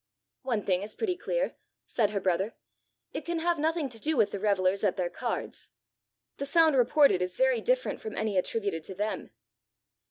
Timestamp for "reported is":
6.75-7.37